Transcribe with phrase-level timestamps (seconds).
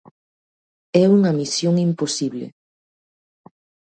[1.01, 2.45] É unha misión imposible.